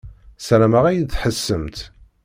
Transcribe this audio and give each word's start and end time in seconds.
Sarameɣ 0.45 0.83
ad 0.85 0.95
yi-d-tḥessemt. 0.95 1.77